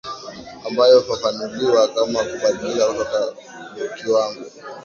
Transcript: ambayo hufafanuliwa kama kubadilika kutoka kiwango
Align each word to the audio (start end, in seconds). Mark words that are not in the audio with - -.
ambayo 0.67 0.99
hufafanuliwa 0.99 1.87
kama 1.87 2.19
kubadilika 2.23 2.85
kutoka 2.87 3.33
kiwango 3.95 4.43